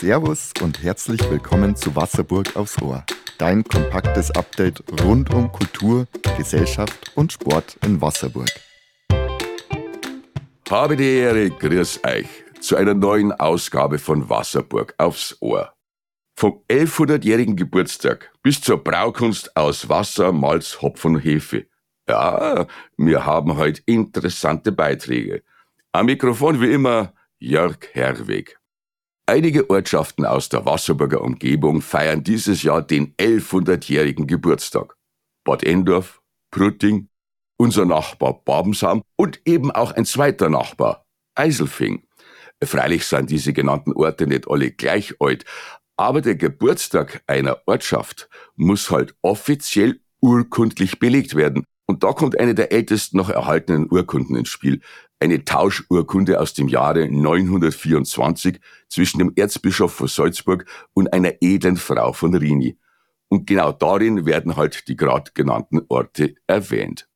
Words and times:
Servus 0.00 0.54
und 0.62 0.82
herzlich 0.82 1.20
willkommen 1.30 1.76
zu 1.76 1.94
Wasserburg 1.94 2.56
aufs 2.56 2.80
Ohr. 2.80 3.04
Dein 3.36 3.62
kompaktes 3.62 4.30
Update 4.30 4.82
rund 5.04 5.34
um 5.34 5.52
Kultur, 5.52 6.06
Gesellschaft 6.38 7.12
und 7.16 7.34
Sport 7.34 7.76
in 7.84 8.00
Wasserburg. 8.00 8.48
Habe 10.70 10.96
die 10.96 11.04
Ehre, 11.04 11.50
grüß 11.50 12.00
euch 12.06 12.28
zu 12.60 12.76
einer 12.76 12.94
neuen 12.94 13.30
Ausgabe 13.32 13.98
von 13.98 14.30
Wasserburg 14.30 14.94
aufs 14.96 15.36
Ohr. 15.42 15.74
Vom 16.34 16.62
1100-jährigen 16.70 17.56
Geburtstag 17.56 18.32
bis 18.42 18.62
zur 18.62 18.82
Braukunst 18.82 19.54
aus 19.54 19.90
Wasser, 19.90 20.32
Malz, 20.32 20.80
Hopfen 20.80 21.16
und 21.16 21.20
Hefe. 21.20 21.66
Ja, 22.08 22.66
wir 22.96 23.26
haben 23.26 23.58
heute 23.58 23.82
interessante 23.84 24.72
Beiträge. 24.72 25.42
Am 25.92 26.06
Mikrofon 26.06 26.58
wie 26.62 26.72
immer 26.72 27.12
Jörg 27.38 27.76
Herweg. 27.92 28.59
Einige 29.30 29.70
Ortschaften 29.70 30.26
aus 30.26 30.48
der 30.48 30.66
Wasserburger 30.66 31.20
Umgebung 31.20 31.82
feiern 31.82 32.24
dieses 32.24 32.64
Jahr 32.64 32.82
den 32.82 33.14
1100-jährigen 33.14 34.26
Geburtstag. 34.26 34.96
Bad 35.44 35.62
Endorf, 35.62 36.20
Prutting, 36.50 37.08
unser 37.56 37.84
Nachbar 37.84 38.42
Babensam 38.44 39.02
und 39.14 39.40
eben 39.44 39.70
auch 39.70 39.92
ein 39.92 40.04
zweiter 40.04 40.50
Nachbar, 40.50 41.06
Eiselfing. 41.36 42.08
Freilich 42.60 43.06
sind 43.06 43.30
diese 43.30 43.52
genannten 43.52 43.92
Orte 43.92 44.26
nicht 44.26 44.50
alle 44.50 44.72
gleich 44.72 45.14
alt, 45.20 45.44
aber 45.96 46.22
der 46.22 46.34
Geburtstag 46.34 47.22
einer 47.28 47.58
Ortschaft 47.66 48.28
muss 48.56 48.90
halt 48.90 49.14
offiziell 49.22 50.00
urkundlich 50.20 50.98
belegt 50.98 51.36
werden. 51.36 51.62
Und 51.86 52.02
da 52.02 52.14
kommt 52.14 52.36
eine 52.36 52.56
der 52.56 52.72
ältesten 52.72 53.18
noch 53.18 53.30
erhaltenen 53.30 53.86
Urkunden 53.92 54.34
ins 54.34 54.48
Spiel, 54.48 54.80
eine 55.20 55.44
Tauschurkunde 55.44 56.40
aus 56.40 56.54
dem 56.54 56.68
Jahre 56.68 57.08
924 57.08 58.58
zwischen 58.88 59.18
dem 59.18 59.32
Erzbischof 59.36 59.92
von 59.92 60.08
Salzburg 60.08 60.64
und 60.94 61.12
einer 61.12 61.34
edlen 61.40 61.76
Frau 61.76 62.12
von 62.12 62.34
Rini. 62.34 62.78
Und 63.28 63.46
genau 63.46 63.70
darin 63.70 64.26
werden 64.26 64.56
halt 64.56 64.88
die 64.88 64.96
gerade 64.96 65.30
genannten 65.34 65.82
Orte 65.88 66.34
erwähnt. 66.46 67.06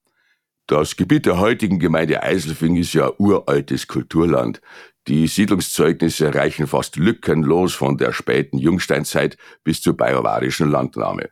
Das 0.66 0.97
Gebiet 0.97 1.27
der 1.27 1.38
heutigen 1.38 1.78
Gemeinde 1.78 2.22
Eiselfing 2.22 2.77
ist 2.77 2.94
ja 2.94 3.10
uraltes 3.19 3.86
Kulturland. 3.86 4.60
Die 5.08 5.27
Siedlungszeugnisse 5.27 6.34
reichen 6.34 6.66
fast 6.66 6.97
lückenlos 6.97 7.75
von 7.75 7.98
der 7.98 8.12
späten 8.12 8.56
Jungsteinzeit 8.56 9.36
bis 9.62 9.82
zur 9.82 9.97
bajuwarischen 9.97 10.70
Landnahme. 10.70 11.28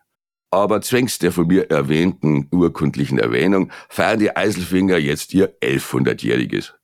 Aber 0.53 0.83
zwängs 0.83 1.19
der 1.19 1.33
von 1.33 1.47
mir 1.47 1.70
erwähnten 1.70 2.47
urkundlichen 2.50 3.19
Erwähnung 3.19 3.72
feiern 3.89 4.19
die 4.19 4.36
Eiselfinger 4.36 4.98
jetzt 4.98 5.33
ihr 5.33 5.59
1100-jähriges. 5.62 6.75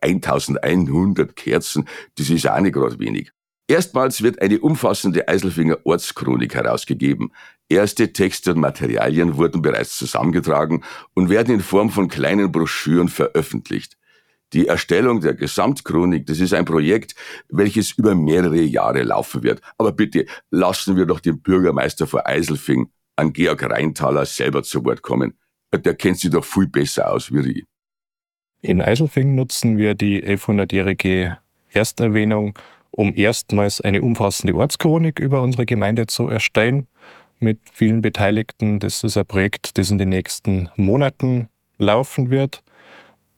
1100 0.00 1.36
Kerzen, 1.36 1.88
das 2.16 2.28
ist 2.28 2.50
auch 2.50 2.58
nicht 2.58 2.74
gerade 2.74 2.98
wenig. 2.98 3.30
Erstmals 3.68 4.22
wird 4.22 4.42
eine 4.42 4.58
umfassende 4.58 5.28
Eiselfinger 5.28 5.78
Ortschronik 5.84 6.56
herausgegeben. 6.56 7.32
Erste 7.68 8.12
Texte 8.12 8.52
und 8.52 8.58
Materialien 8.58 9.36
wurden 9.36 9.62
bereits 9.62 9.96
zusammengetragen 9.96 10.82
und 11.14 11.30
werden 11.30 11.54
in 11.54 11.60
Form 11.60 11.90
von 11.90 12.08
kleinen 12.08 12.50
Broschüren 12.50 13.08
veröffentlicht. 13.08 13.96
Die 14.52 14.66
Erstellung 14.66 15.20
der 15.20 15.34
Gesamtchronik, 15.34 16.26
das 16.26 16.40
ist 16.40 16.52
ein 16.52 16.64
Projekt, 16.64 17.14
welches 17.48 17.92
über 17.92 18.16
mehrere 18.16 18.60
Jahre 18.60 19.04
laufen 19.04 19.44
wird. 19.44 19.60
Aber 19.78 19.92
bitte 19.92 20.26
lassen 20.50 20.96
wir 20.96 21.06
doch 21.06 21.20
den 21.20 21.40
Bürgermeister 21.40 22.08
von 22.08 22.20
Eiselfing 22.24 22.90
an 23.16 23.32
Georg 23.32 23.62
Reintaler 23.62 24.26
selber 24.26 24.62
zu 24.62 24.84
Wort 24.84 25.02
kommen. 25.02 25.34
Der 25.72 25.94
kennt 25.94 26.18
sich 26.18 26.30
doch 26.30 26.44
viel 26.44 26.68
besser 26.68 27.12
aus 27.12 27.32
wie 27.32 27.50
ich. 27.50 27.64
In 28.60 28.80
Eiselfing 28.80 29.34
nutzen 29.34 29.76
wir 29.76 29.94
die 29.94 30.24
1100-jährige 30.24 31.38
Ersterwähnung, 31.70 32.58
um 32.90 33.12
erstmals 33.14 33.80
eine 33.80 34.00
umfassende 34.00 34.54
Ortschronik 34.54 35.18
über 35.18 35.42
unsere 35.42 35.66
Gemeinde 35.66 36.06
zu 36.06 36.28
erstellen 36.28 36.86
mit 37.40 37.58
vielen 37.72 38.00
Beteiligten. 38.00 38.78
Das 38.78 39.02
ist 39.04 39.16
ein 39.16 39.26
Projekt, 39.26 39.76
das 39.76 39.90
in 39.90 39.98
den 39.98 40.08
nächsten 40.08 40.70
Monaten 40.76 41.48
laufen 41.78 42.30
wird. 42.30 42.62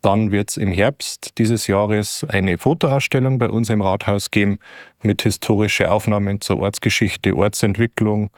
Dann 0.03 0.31
wird 0.31 0.51
es 0.51 0.57
im 0.57 0.71
Herbst 0.71 1.39
dieses 1.39 1.67
Jahres 1.67 2.25
eine 2.29 2.59
Fotoausstellung 2.59 3.39
bei 3.39 3.49
uns 3.49 3.71
im 3.71 3.81
Rathaus 3.81 4.31
geben 4.31 4.59
mit 5.03 5.23
historischen 5.23 5.87
Aufnahmen 5.87 6.41
zur 6.41 6.61
Ortsgeschichte, 6.61 7.35
Ortsentwicklung, 7.35 8.31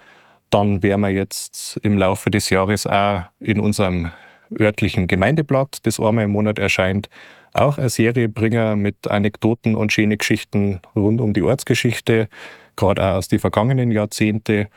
dann 0.50 0.82
werden 0.82 1.00
wir 1.02 1.10
jetzt 1.10 1.78
im 1.82 1.98
Laufe 1.98 2.30
des 2.30 2.50
Jahres 2.50 2.86
auch 2.86 3.22
in 3.40 3.60
unserem 3.60 4.10
örtlichen 4.58 5.06
Gemeindeblatt, 5.06 5.78
das 5.82 6.00
einmal 6.00 6.24
im 6.24 6.32
Monat 6.32 6.58
erscheint, 6.58 7.08
auch 7.52 7.78
eine 7.78 7.88
Serie 7.88 8.28
bringen 8.28 8.80
mit 8.80 9.08
Anekdoten 9.08 9.74
und 9.74 9.92
schönen 9.92 10.18
Geschichten 10.18 10.80
rund 10.94 11.20
um 11.20 11.32
die 11.32 11.42
Ortsgeschichte, 11.42 12.28
gerade 12.76 13.02
auch 13.02 13.16
aus 13.16 13.28
den 13.28 13.38
vergangenen 13.38 13.90
Jahrzehnten. 13.90 14.68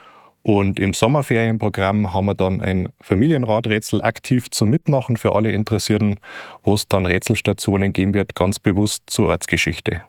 Und 0.43 0.79
im 0.79 0.93
Sommerferienprogramm 0.93 2.13
haben 2.13 2.25
wir 2.25 2.33
dann 2.33 2.61
ein 2.61 2.89
Familienradrätsel 2.99 4.01
aktiv 4.01 4.49
zum 4.49 4.71
Mitmachen 4.71 5.17
für 5.17 5.35
alle 5.35 5.51
Interessierten, 5.51 6.19
wo 6.63 6.73
es 6.73 6.87
dann 6.87 7.05
Rätselstationen 7.05 7.93
geben 7.93 8.15
wird, 8.15 8.33
ganz 8.33 8.57
bewusst 8.57 9.03
zur 9.05 9.29
Ortsgeschichte. 9.29 10.01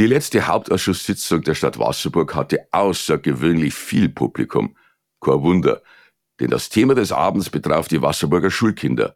Die 0.00 0.06
letzte 0.06 0.46
Hauptausschusssitzung 0.46 1.42
der 1.42 1.54
Stadt 1.54 1.78
Wasserburg 1.78 2.34
hatte 2.34 2.66
außergewöhnlich 2.70 3.74
viel 3.74 4.08
Publikum. 4.08 4.74
Kein 5.20 5.42
Wunder, 5.42 5.82
denn 6.40 6.48
das 6.48 6.70
Thema 6.70 6.94
des 6.94 7.12
Abends 7.12 7.50
betraf 7.50 7.86
die 7.86 8.00
Wasserburger 8.00 8.50
Schulkinder. 8.50 9.14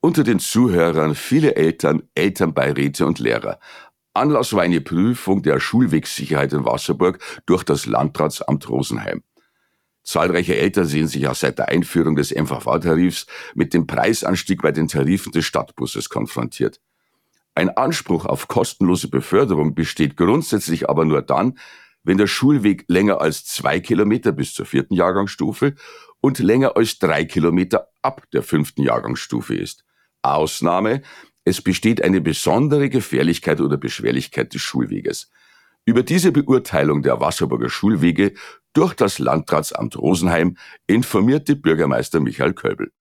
Unter 0.00 0.24
den 0.24 0.38
Zuhörern 0.38 1.14
viele 1.14 1.54
Eltern, 1.56 2.04
Elternbeiräte 2.14 3.04
und 3.04 3.18
Lehrer. 3.18 3.60
Anlass 4.14 4.54
war 4.54 4.62
eine 4.62 4.80
Prüfung 4.80 5.42
der 5.42 5.60
Schulwegssicherheit 5.60 6.54
in 6.54 6.64
Wasserburg 6.64 7.18
durch 7.44 7.62
das 7.62 7.84
Landratsamt 7.84 8.70
Rosenheim. 8.70 9.22
Zahlreiche 10.02 10.56
Eltern 10.56 10.86
sehen 10.86 11.08
sich 11.08 11.28
auch 11.28 11.34
seit 11.34 11.58
der 11.58 11.68
Einführung 11.68 12.16
des 12.16 12.34
MVV-Tarifs 12.34 13.26
mit 13.54 13.74
dem 13.74 13.86
Preisanstieg 13.86 14.62
bei 14.62 14.72
den 14.72 14.88
Tarifen 14.88 15.30
des 15.30 15.44
Stadtbusses 15.44 16.08
konfrontiert. 16.08 16.80
Ein 17.54 17.70
Anspruch 17.70 18.24
auf 18.24 18.48
kostenlose 18.48 19.08
Beförderung 19.08 19.74
besteht 19.74 20.16
grundsätzlich 20.16 20.88
aber 20.88 21.04
nur 21.04 21.20
dann, 21.22 21.58
wenn 22.02 22.18
der 22.18 22.26
Schulweg 22.26 22.84
länger 22.88 23.20
als 23.20 23.44
zwei 23.44 23.78
Kilometer 23.78 24.32
bis 24.32 24.54
zur 24.54 24.66
vierten 24.66 24.94
Jahrgangsstufe 24.94 25.74
und 26.20 26.38
länger 26.38 26.76
als 26.76 26.98
drei 26.98 27.24
Kilometer 27.24 27.88
ab 28.00 28.22
der 28.32 28.42
fünften 28.42 28.82
Jahrgangsstufe 28.82 29.54
ist. 29.54 29.84
Ausnahme, 30.22 31.02
es 31.44 31.60
besteht 31.60 32.02
eine 32.02 32.20
besondere 32.20 32.88
Gefährlichkeit 32.88 33.60
oder 33.60 33.76
Beschwerlichkeit 33.76 34.54
des 34.54 34.62
Schulweges. 34.62 35.30
Über 35.84 36.02
diese 36.02 36.30
Beurteilung 36.30 37.02
der 37.02 37.20
Wasserburger 37.20 37.68
Schulwege 37.68 38.34
durch 38.72 38.94
das 38.94 39.18
Landratsamt 39.18 39.96
Rosenheim 39.98 40.56
informierte 40.86 41.56
Bürgermeister 41.56 42.20
Michael 42.20 42.54
Köbel. 42.54 42.92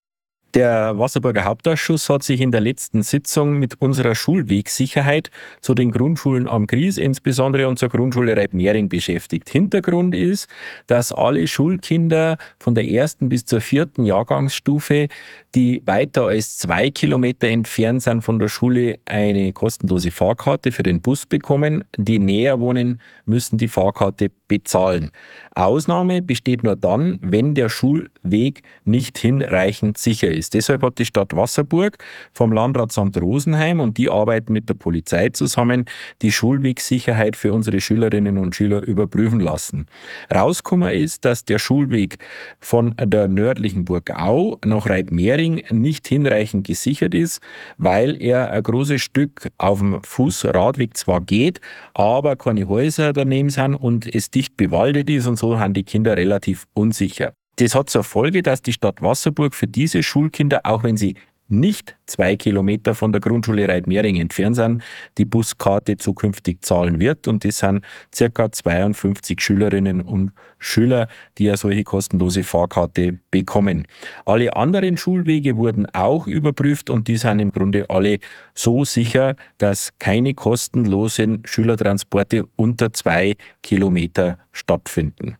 Der 0.53 0.99
Wasserburger 0.99 1.45
Hauptausschuss 1.45 2.09
hat 2.09 2.23
sich 2.23 2.41
in 2.41 2.51
der 2.51 2.59
letzten 2.59 3.03
Sitzung 3.03 3.57
mit 3.57 3.79
unserer 3.79 4.15
Schulwegsicherheit 4.15 5.31
zu 5.61 5.73
den 5.73 5.91
Grundschulen 5.91 6.45
am 6.49 6.67
Gries, 6.67 6.97
insbesondere 6.97 7.69
und 7.69 7.79
zur 7.79 7.87
Grundschule 7.87 8.35
Reibmering 8.35 8.89
beschäftigt. 8.89 9.49
Hintergrund 9.49 10.13
ist, 10.13 10.49
dass 10.87 11.13
alle 11.13 11.47
Schulkinder 11.47 12.37
von 12.59 12.75
der 12.75 12.85
ersten 12.85 13.29
bis 13.29 13.45
zur 13.45 13.61
vierten 13.61 14.03
Jahrgangsstufe, 14.03 15.07
die 15.55 15.83
weiter 15.85 16.25
als 16.25 16.57
zwei 16.57 16.89
Kilometer 16.89 17.47
entfernt 17.47 18.03
sind 18.03 18.21
von 18.21 18.37
der 18.37 18.49
Schule, 18.49 18.99
eine 19.05 19.53
kostenlose 19.53 20.11
Fahrkarte 20.11 20.73
für 20.73 20.83
den 20.83 21.01
Bus 21.01 21.25
bekommen. 21.25 21.85
Die 21.95 22.19
näher 22.19 22.59
wohnen, 22.59 22.99
müssen 23.25 23.57
die 23.57 23.69
Fahrkarte 23.69 24.31
bezahlen. 24.51 25.11
Ausnahme 25.55 26.21
besteht 26.21 26.63
nur 26.63 26.75
dann, 26.75 27.19
wenn 27.21 27.55
der 27.55 27.69
Schulweg 27.69 28.63
nicht 28.83 29.17
hinreichend 29.17 29.97
sicher 29.97 30.29
ist. 30.29 30.53
Deshalb 30.53 30.81
hat 30.83 30.97
die 30.99 31.05
Stadt 31.05 31.35
Wasserburg 31.35 31.97
vom 32.33 32.51
Landratsamt 32.51 33.21
Rosenheim 33.21 33.79
und 33.79 33.97
die 33.97 34.09
arbeiten 34.09 34.51
mit 34.51 34.67
der 34.67 34.73
Polizei 34.73 35.29
zusammen 35.29 35.85
die 36.21 36.33
Schulwegsicherheit 36.33 37.37
für 37.37 37.53
unsere 37.53 37.79
Schülerinnen 37.79 38.37
und 38.37 38.55
Schüler 38.55 38.81
überprüfen 38.81 39.39
lassen. 39.39 39.85
Rausgekommen 40.33 40.91
ist, 40.91 41.23
dass 41.23 41.45
der 41.45 41.59
Schulweg 41.59 42.17
von 42.59 42.93
der 43.01 43.29
nördlichen 43.29 43.85
Burg 43.85 44.11
Au 44.11 44.57
nach 44.65 44.89
Reitmering 44.89 45.63
nicht 45.69 46.07
hinreichend 46.07 46.67
gesichert 46.67 47.13
ist, 47.13 47.41
weil 47.77 48.21
er 48.21 48.51
ein 48.51 48.63
großes 48.63 49.01
Stück 49.01 49.49
auf 49.57 49.79
dem 49.79 50.03
Fußradweg 50.03 50.97
zwar 50.97 51.21
geht, 51.21 51.61
aber 51.93 52.35
keine 52.35 52.67
Häuser 52.67 53.13
daneben 53.13 53.49
sind 53.49 53.75
und 53.75 54.13
es 54.13 54.29
dicht 54.41 54.57
bewaldet 54.57 55.07
ist 55.09 55.27
und 55.27 55.37
so 55.37 55.59
haben 55.59 55.73
die 55.73 55.83
Kinder 55.83 56.17
relativ 56.17 56.65
unsicher. 56.73 57.33
Das 57.57 57.75
hat 57.75 57.91
zur 57.91 58.03
Folge, 58.03 58.41
dass 58.41 58.63
die 58.63 58.73
Stadt 58.73 59.01
Wasserburg 59.01 59.53
für 59.53 59.67
diese 59.67 60.01
Schulkinder, 60.01 60.61
auch 60.63 60.83
wenn 60.83 60.97
sie 60.97 61.15
nicht 61.51 61.95
zwei 62.05 62.35
Kilometer 62.35 62.95
von 62.95 63.11
der 63.11 63.21
Grundschule 63.21 63.67
Reitmering 63.67 64.15
entfernt 64.15 64.55
sind, 64.55 64.83
die 65.17 65.25
Buskarte 65.25 65.97
zukünftig 65.97 66.61
zahlen 66.61 66.99
wird. 66.99 67.27
Und 67.27 67.45
das 67.45 67.59
sind 67.59 67.83
circa 68.13 68.51
52 68.51 69.39
Schülerinnen 69.39 70.01
und 70.01 70.31
Schüler, 70.59 71.07
die 71.37 71.49
eine 71.49 71.57
solche 71.57 71.83
kostenlose 71.83 72.43
Fahrkarte 72.43 73.19
bekommen. 73.31 73.87
Alle 74.25 74.55
anderen 74.55 74.97
Schulwege 74.97 75.57
wurden 75.57 75.85
auch 75.93 76.27
überprüft 76.27 76.89
und 76.89 77.07
die 77.07 77.17
sind 77.17 77.39
im 77.39 77.51
Grunde 77.51 77.89
alle 77.89 78.19
so 78.53 78.85
sicher, 78.85 79.35
dass 79.57 79.91
keine 79.99 80.33
kostenlosen 80.33 81.43
Schülertransporte 81.45 82.45
unter 82.55 82.93
zwei 82.93 83.35
Kilometer 83.61 84.37
stattfinden. 84.51 85.37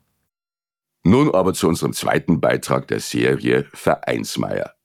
Nun 1.04 1.34
aber 1.34 1.54
zu 1.54 1.68
unserem 1.68 1.94
zweiten 1.94 2.40
Beitrag 2.40 2.88
der 2.88 3.00
Serie 3.00 3.66
Vereinsmeier. 3.74 4.76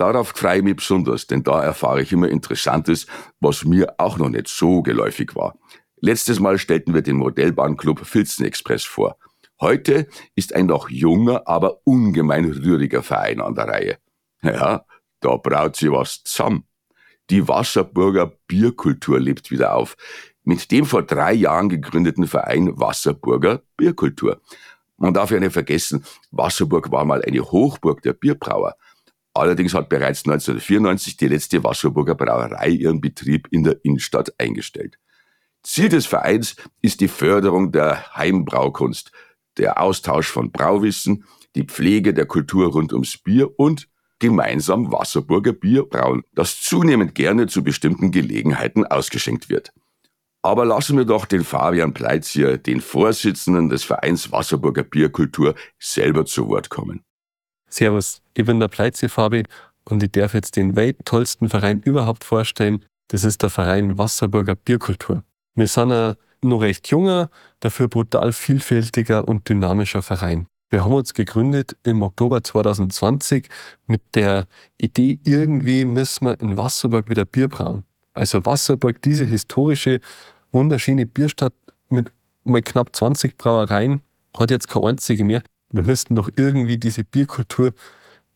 Darauf 0.00 0.28
freue 0.28 0.56
ich 0.56 0.64
mich 0.64 0.76
besonders, 0.76 1.26
denn 1.26 1.42
da 1.42 1.62
erfahre 1.62 2.00
ich 2.00 2.10
immer 2.10 2.30
Interessantes, 2.30 3.06
was 3.38 3.66
mir 3.66 3.96
auch 3.98 4.16
noch 4.16 4.30
nicht 4.30 4.48
so 4.48 4.80
geläufig 4.80 5.36
war. 5.36 5.58
Letztes 6.00 6.40
Mal 6.40 6.56
stellten 6.56 6.94
wir 6.94 7.02
den 7.02 7.16
Modellbahnclub 7.16 8.06
Filzen 8.06 8.46
Express 8.46 8.82
vor. 8.82 9.18
Heute 9.60 10.06
ist 10.34 10.54
ein 10.54 10.64
noch 10.64 10.88
junger, 10.88 11.46
aber 11.46 11.82
ungemein 11.84 12.46
rühriger 12.46 13.02
Verein 13.02 13.42
an 13.42 13.54
der 13.54 13.68
Reihe. 13.68 13.98
Ja, 14.42 14.86
da 15.20 15.36
braut 15.36 15.76
sie 15.76 15.92
was 15.92 16.22
zusammen. 16.24 16.64
Die 17.28 17.46
Wasserburger 17.46 18.32
Bierkultur 18.46 19.20
lebt 19.20 19.50
wieder 19.50 19.74
auf. 19.74 19.98
Mit 20.44 20.70
dem 20.70 20.86
vor 20.86 21.02
drei 21.02 21.34
Jahren 21.34 21.68
gegründeten 21.68 22.26
Verein 22.26 22.72
Wasserburger 22.80 23.60
Bierkultur. 23.76 24.40
Man 24.96 25.12
darf 25.12 25.30
ja 25.30 25.40
nicht 25.40 25.52
vergessen, 25.52 26.06
Wasserburg 26.30 26.90
war 26.90 27.04
mal 27.04 27.22
eine 27.22 27.42
Hochburg 27.42 28.00
der 28.00 28.14
Bierbrauer. 28.14 28.76
Allerdings 29.32 29.74
hat 29.74 29.88
bereits 29.88 30.20
1994 30.26 31.16
die 31.16 31.28
letzte 31.28 31.62
Wasserburger 31.62 32.14
Brauerei 32.14 32.68
ihren 32.68 33.00
Betrieb 33.00 33.48
in 33.50 33.64
der 33.64 33.84
Innenstadt 33.84 34.34
eingestellt. 34.38 34.98
Ziel 35.62 35.88
des 35.88 36.06
Vereins 36.06 36.56
ist 36.82 37.00
die 37.00 37.08
Förderung 37.08 37.70
der 37.70 38.16
Heimbraukunst, 38.16 39.12
der 39.56 39.80
Austausch 39.80 40.28
von 40.28 40.50
Brauwissen, 40.50 41.24
die 41.54 41.64
Pflege 41.64 42.14
der 42.14 42.26
Kultur 42.26 42.72
rund 42.72 42.92
ums 42.92 43.18
Bier 43.18 43.58
und 43.58 43.88
gemeinsam 44.18 44.92
Wasserburger 44.92 45.52
Bier 45.52 45.84
brauen, 45.84 46.22
das 46.32 46.60
zunehmend 46.60 47.14
gerne 47.14 47.46
zu 47.46 47.62
bestimmten 47.62 48.10
Gelegenheiten 48.10 48.84
ausgeschenkt 48.84 49.48
wird. 49.48 49.72
Aber 50.42 50.64
lassen 50.64 50.96
wir 50.96 51.04
doch 51.04 51.26
den 51.26 51.44
Fabian 51.44 51.92
Pleitzier, 51.92 52.56
den 52.56 52.80
Vorsitzenden 52.80 53.68
des 53.68 53.84
Vereins 53.84 54.32
Wasserburger 54.32 54.82
Bierkultur, 54.82 55.54
selber 55.78 56.24
zu 56.24 56.48
Wort 56.48 56.70
kommen. 56.70 57.04
Servus, 57.70 58.20
ich 58.34 58.44
bin 58.44 58.60
der 58.60 58.68
Pleitzier 58.68 59.08
Fabi 59.08 59.44
und 59.84 60.02
ich 60.02 60.10
darf 60.10 60.34
jetzt 60.34 60.56
den 60.56 60.76
weit 60.76 60.96
tollsten 61.04 61.48
Verein 61.48 61.80
überhaupt 61.80 62.24
vorstellen. 62.24 62.84
Das 63.08 63.24
ist 63.24 63.42
der 63.42 63.50
Verein 63.50 63.96
Wasserburger 63.96 64.56
Bierkultur. 64.56 65.22
Wir 65.54 65.68
sind 65.68 65.92
ein 65.92 66.16
noch 66.42 66.62
recht 66.62 66.88
junger, 66.88 67.30
dafür 67.60 67.88
brutal 67.88 68.32
vielfältiger 68.32 69.26
und 69.28 69.48
dynamischer 69.48 70.02
Verein. 70.02 70.46
Wir 70.70 70.84
haben 70.84 70.92
uns 70.92 71.14
gegründet 71.14 71.76
im 71.82 72.02
Oktober 72.02 72.42
2020 72.42 73.48
mit 73.86 74.02
der 74.14 74.46
Idee, 74.78 75.18
irgendwie 75.24 75.84
müssen 75.84 76.26
wir 76.26 76.40
in 76.40 76.56
Wasserburg 76.56 77.08
wieder 77.08 77.24
Bier 77.24 77.48
brauen. 77.48 77.84
Also 78.14 78.44
Wasserburg, 78.46 79.02
diese 79.02 79.24
historische, 79.24 80.00
wunderschöne 80.52 81.06
Bierstadt 81.06 81.54
mit 81.88 82.10
mal 82.44 82.62
knapp 82.62 82.94
20 82.94 83.36
Brauereien, 83.36 84.00
hat 84.36 84.50
jetzt 84.50 84.68
keine 84.68 84.86
einzige 84.86 85.24
mehr. 85.24 85.42
Wir 85.70 85.82
müssten 85.82 86.14
doch 86.16 86.28
irgendwie 86.36 86.78
diese 86.78 87.04
Bierkultur, 87.04 87.72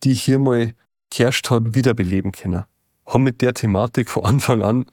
die 0.03 0.15
hier 0.15 0.39
mal 0.39 0.75
geherrscht 1.11 1.51
hat, 1.51 1.75
wiederbeleben 1.75 2.33
können. 2.33 2.65
Haben 3.07 3.23
mit 3.25 3.41
der 3.43 3.55
Thematik 3.55 4.09
von 4.09 4.25
Anfang 4.25 4.63
an 4.63 4.87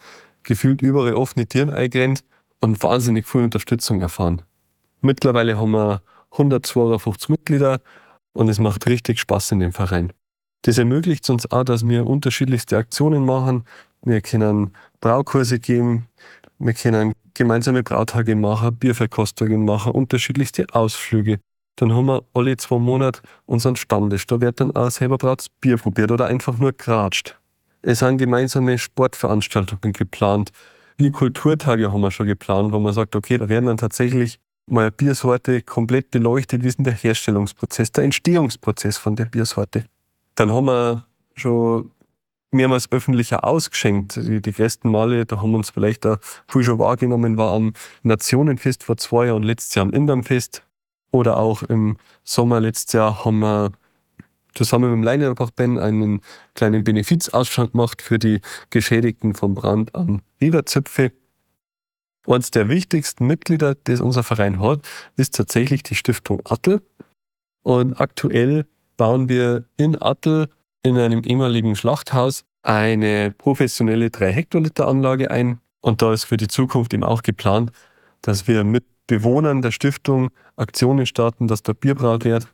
gefühlt 0.44 0.82
überall 0.82 1.14
offene 1.14 1.46
Tieren 1.46 1.70
eingrenzt 1.70 2.26
und 2.60 2.82
wahnsinnig 2.84 3.28
viel 3.28 3.42
Unterstützung 3.42 4.02
erfahren. 4.02 4.42
Mittlerweile 5.02 5.58
haben 5.58 5.72
wir 5.72 6.02
152 6.32 7.30
Mitglieder 7.30 7.80
und 8.34 8.50
es 8.50 8.60
macht 8.60 8.88
richtig 8.88 9.20
Spaß 9.20 9.52
in 9.52 9.60
dem 9.60 9.72
Verein. 9.72 10.14
Das 10.64 10.78
ermöglicht 10.78 11.30
uns 11.30 11.52
auch, 11.52 11.64
dass 11.64 11.88
wir 11.88 12.06
unterschiedlichste 12.06 12.78
Aktionen 12.78 13.26
machen, 13.26 13.66
wir 14.04 14.22
können 14.22 14.76
Braukurse 15.00 15.60
geben, 15.60 16.08
wir 16.60 16.74
können 16.74 17.14
gemeinsame 17.34 17.84
Brautage 17.84 18.36
machen, 18.36 18.76
Bierverkostungen 18.76 19.66
machen, 19.66 19.92
unterschiedlichste 19.92 20.68
Ausflüge. 20.72 21.40
Dann 21.82 21.96
haben 21.96 22.06
wir 22.06 22.24
alle 22.36 22.56
zwei 22.58 22.78
Monate 22.78 23.24
unseren 23.48 23.76
Stammtisch. 23.76 24.28
Da 24.28 24.40
wird 24.40 24.60
dann 24.60 24.76
auch 24.76 24.92
selber 24.92 25.18
Brauts 25.18 25.50
Bier 25.50 25.78
probiert 25.78 26.12
oder 26.12 26.28
einfach 26.28 26.60
nur 26.60 26.74
geratscht. 26.74 27.40
Es 27.82 28.00
sind 28.00 28.20
gemeinsame 28.20 28.78
Sportveranstaltungen 28.78 29.92
geplant. 29.92 30.52
Die 31.00 31.10
Kulturtage 31.10 31.92
haben 31.92 32.02
wir 32.02 32.12
schon 32.12 32.28
geplant, 32.28 32.72
wo 32.72 32.78
man 32.78 32.94
sagt, 32.94 33.16
okay, 33.16 33.40
da 33.40 33.50
werden 33.50 33.66
dann 33.66 33.78
tatsächlich 33.78 34.40
mal 34.68 34.82
eine 34.82 34.92
Biersorte 34.92 35.64
komplett 35.64 36.12
beleuchtet. 36.12 36.62
Wie 36.62 36.68
ist 36.68 36.78
denn 36.78 36.86
der 36.86 36.94
Herstellungsprozess, 36.94 37.92
der 37.92 38.04
Entstehungsprozess 38.04 39.00
von 39.00 39.16
der 39.16 39.26
Biersorte? 39.26 39.86
Dann 40.36 40.52
haben 40.52 40.66
wir 40.66 41.08
schon 41.34 41.90
mehrmals 42.52 42.92
öffentlicher 42.92 43.44
ausgeschenkt. 43.44 44.18
Die, 44.18 44.40
die 44.40 44.62
ersten 44.62 44.92
Male, 44.92 45.26
da 45.26 45.42
haben 45.42 45.50
wir 45.50 45.58
uns 45.58 45.72
vielleicht 45.72 46.06
auch 46.06 46.18
viel 46.48 46.64
schon 46.64 46.78
wahrgenommen, 46.78 47.38
war 47.38 47.54
am 47.54 47.74
Nationenfest 48.04 48.84
vor 48.84 48.98
zwei 48.98 49.26
Jahren 49.26 49.38
und 49.38 49.44
letztes 49.46 49.74
Jahr 49.74 49.88
am 49.88 49.94
Indernfest. 49.94 50.62
Oder 51.12 51.38
auch 51.38 51.64
im 51.64 51.98
Sommer 52.24 52.60
letztes 52.60 52.94
Jahr 52.94 53.26
haben 53.26 53.40
wir 53.40 53.72
zusammen 54.54 54.92
mit 54.92 54.98
dem 54.98 55.04
Leinenbach-Ben 55.04 55.80
einen 55.80 56.22
kleinen 56.56 56.84
Benefizausschank 56.84 57.72
gemacht 57.72 58.02
für 58.02 58.20
die 58.20 58.42
Geschädigten 58.70 59.34
vom 59.34 59.56
Brand 59.56 59.96
am 59.96 60.22
Riederzöpfe. 60.42 61.12
Eines 62.28 62.52
der 62.52 62.70
wichtigsten 62.70 63.26
Mitglieder, 63.28 63.76
das 63.76 64.00
unser 64.00 64.24
Verein 64.24 64.62
hat, 64.62 64.82
ist 65.16 65.36
tatsächlich 65.36 65.84
die 65.84 65.96
Stiftung 65.96 66.42
Attel. 66.46 66.82
Und 67.64 68.00
aktuell 68.00 68.66
bauen 68.98 69.28
wir 69.30 69.66
in 69.78 70.02
Attel 70.02 70.50
in 70.84 70.98
einem 70.98 71.24
ehemaligen 71.24 71.76
Schlachthaus 71.76 72.44
eine 72.64 73.32
professionelle 73.32 74.08
3-Hektoliter-Anlage 74.08 75.32
ein. 75.32 75.60
Und 75.82 76.02
da 76.02 76.14
ist 76.14 76.26
für 76.26 76.38
die 76.38 76.48
Zukunft 76.48 76.94
eben 76.94 77.04
auch 77.04 77.24
geplant, 77.24 77.72
dass 78.22 78.48
wir 78.48 78.64
mit 78.64 78.86
Bewohnern 79.12 79.62
der 79.62 79.72
Stiftung 79.72 80.30
Aktionen 80.56 81.06
starten, 81.06 81.50
dass 81.50 81.64
da 81.64 81.74
Bier 81.74 81.96
braut 81.96 82.24
wird. 82.24 82.48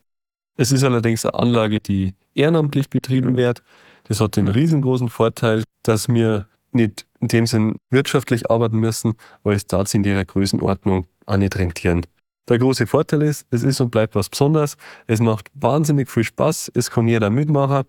Es 0.55 0.71
ist 0.71 0.83
allerdings 0.83 1.23
eine 1.23 1.35
Anlage, 1.35 1.79
die 1.79 2.15
ehrenamtlich 2.33 2.89
betrieben 2.89 3.37
wird. 3.37 3.61
Das 4.05 4.19
hat 4.21 4.37
den 4.37 4.47
riesengroßen 4.47 5.09
Vorteil, 5.09 5.61
dass 5.83 6.07
wir 6.07 6.47
nicht 6.71 7.05
in 7.19 7.27
dem 7.27 7.45
Sinn 7.45 7.75
wirtschaftlich 7.91 8.49
arbeiten 8.49 8.79
müssen, 8.79 9.13
weil 9.43 9.55
es 9.55 9.67
da 9.67 9.83
in 9.93 10.03
ihrer 10.03 10.25
Größenordnung 10.25 11.05
auch 11.27 11.37
nicht 11.37 11.55
rentieren. 11.59 12.07
Der 12.49 12.57
große 12.57 12.87
Vorteil 12.87 13.21
ist, 13.21 13.45
es 13.51 13.61
ist 13.61 13.79
und 13.79 13.91
bleibt 13.91 14.15
was 14.15 14.27
Besonderes. 14.27 14.77
Es 15.05 15.19
macht 15.19 15.51
wahnsinnig 15.53 16.09
viel 16.09 16.23
Spaß. 16.23 16.71
Es 16.73 16.89
kann 16.89 17.07
jeder 17.07 17.29
mitmachen. 17.29 17.83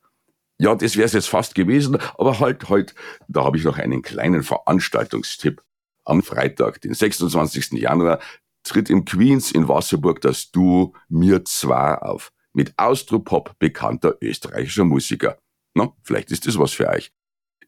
Ja, 0.59 0.75
das 0.75 0.97
wäre 0.97 1.07
es 1.07 1.15
jetzt 1.15 1.31
fast 1.31 1.55
gewesen, 1.55 1.97
aber 2.19 2.39
halt, 2.39 2.69
halt, 2.69 2.95
da 3.29 3.45
habe 3.45 3.57
ich 3.57 3.65
noch 3.65 3.79
einen 3.79 4.03
kleinen 4.03 4.43
Veranstaltungstipp. 4.43 5.63
Am 6.05 6.23
Freitag, 6.23 6.81
den 6.83 6.93
26. 6.93 7.73
Januar, 7.73 8.21
tritt 8.63 8.91
im 8.91 9.05
Queens 9.05 9.53
in 9.53 9.69
Wasserburg 9.69 10.21
das 10.21 10.51
Duo 10.51 10.95
Mir 11.09 11.45
Zwar 11.45 12.03
auf, 12.03 12.33
mit 12.53 12.75
Austropop 12.77 13.59
bekannter 13.59 14.17
österreichischer 14.21 14.85
Musiker. 14.85 15.39
Na, 15.75 15.93
vielleicht 16.03 16.31
ist 16.31 16.47
das 16.47 16.59
was 16.59 16.73
für 16.73 16.89
euch. 16.89 17.13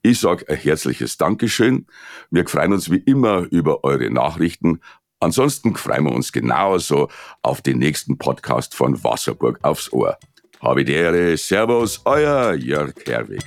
Ich 0.03 0.19
sage 0.19 0.49
ein 0.49 0.57
herzliches 0.57 1.17
Dankeschön. 1.17 1.87
Wir 2.31 2.47
freuen 2.49 2.73
uns 2.73 2.91
wie 2.91 2.97
immer 2.97 3.47
über 3.51 3.85
eure 3.85 4.11
Nachrichten. 4.11 4.81
Ansonsten 5.21 5.77
freuen 5.77 6.05
wir 6.05 6.13
uns 6.13 6.33
genauso 6.33 7.09
auf 7.43 7.63
den 7.63 7.79
nächsten 7.79 8.19
Podcast 8.19 8.75
von 8.75 9.05
Wasserburg 9.05 9.61
aufs 9.63 9.93
Ohr. 9.93 10.19
Habe 10.61 10.85
die 10.85 10.93
Ehre. 10.93 11.37
Servus, 11.37 12.01
euer 12.05 12.55
Jörg 12.55 12.95
Herwig. 13.07 13.43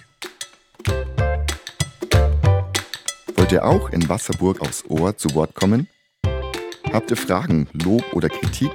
Wollt 3.35 3.51
ihr 3.51 3.65
auch 3.65 3.89
in 3.89 4.07
Wasserburg 4.07 4.61
aufs 4.61 4.85
Ohr 4.89 5.17
zu 5.17 5.35
Wort 5.35 5.53
kommen? 5.55 5.89
Habt 6.95 7.11
ihr 7.11 7.17
Fragen, 7.17 7.67
Lob 7.73 8.05
oder 8.13 8.29
Kritik? 8.29 8.71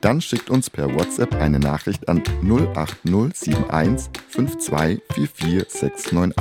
Dann 0.00 0.20
schickt 0.20 0.50
uns 0.50 0.68
per 0.68 0.92
WhatsApp 0.92 1.32
eine 1.36 1.60
Nachricht 1.60 2.08
an 2.08 2.24
08071 2.42 4.08
5244698. 4.34 6.34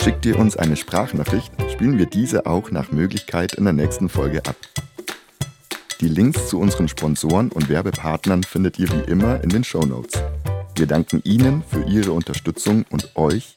Schickt 0.00 0.26
ihr 0.26 0.38
uns 0.38 0.56
eine 0.56 0.76
Sprachnachricht, 0.76 1.52
spielen 1.72 1.98
wir 1.98 2.06
diese 2.06 2.46
auch 2.46 2.70
nach 2.70 2.92
Möglichkeit 2.92 3.54
in 3.54 3.64
der 3.64 3.72
nächsten 3.72 4.08
Folge 4.08 4.46
ab. 4.46 4.54
Die 6.00 6.06
Links 6.06 6.48
zu 6.48 6.60
unseren 6.60 6.86
Sponsoren 6.86 7.50
und 7.50 7.68
Werbepartnern 7.68 8.44
findet 8.44 8.78
ihr 8.78 8.88
wie 8.92 9.10
immer 9.10 9.42
in 9.42 9.48
den 9.48 9.64
Show 9.64 9.84
Notes. 9.84 10.22
Wir 10.76 10.86
danken 10.86 11.20
Ihnen 11.24 11.64
für 11.68 11.82
Ihre 11.82 12.12
Unterstützung 12.12 12.84
und 12.90 13.16
euch 13.16 13.56